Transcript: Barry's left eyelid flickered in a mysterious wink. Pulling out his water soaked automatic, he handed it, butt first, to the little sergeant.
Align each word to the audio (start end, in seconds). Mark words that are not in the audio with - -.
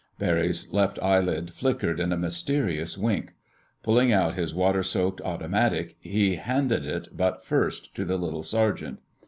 Barry's 0.17 0.73
left 0.73 0.97
eyelid 1.03 1.53
flickered 1.53 1.99
in 1.99 2.11
a 2.11 2.17
mysterious 2.17 2.97
wink. 2.97 3.35
Pulling 3.83 4.11
out 4.11 4.33
his 4.33 4.51
water 4.51 4.81
soaked 4.81 5.21
automatic, 5.21 5.95
he 5.99 6.37
handed 6.37 6.83
it, 6.87 7.15
butt 7.15 7.45
first, 7.45 7.93
to 7.93 8.03
the 8.03 8.17
little 8.17 8.41
sergeant. 8.41 8.99